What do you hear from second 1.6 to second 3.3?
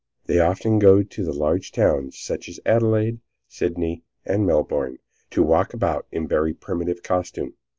towns, such as Adelaide,